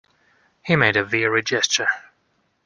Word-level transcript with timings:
He 0.63 0.75
made 0.75 0.97
a 0.97 1.05
weary 1.05 1.43
gesture. 1.43 1.87